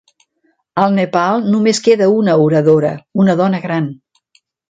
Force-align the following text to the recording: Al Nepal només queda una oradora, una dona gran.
Al 0.83 0.95
Nepal 0.99 1.43
només 1.55 1.81
queda 1.89 2.07
una 2.21 2.35
oradora, 2.47 2.95
una 3.25 3.39
dona 3.45 3.63
gran. 3.69 3.93